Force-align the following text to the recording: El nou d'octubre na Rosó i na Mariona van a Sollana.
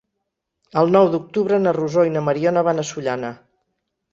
El 0.81 0.89
nou 0.95 1.09
d'octubre 1.15 1.59
na 1.65 1.73
Rosó 1.79 2.07
i 2.09 2.15
na 2.17 2.25
Mariona 2.31 2.67
van 2.71 2.85
a 2.85 2.87
Sollana. 2.93 3.31